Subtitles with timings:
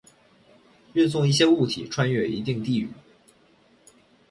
[0.93, 2.89] 运送一些物体穿越一定地域。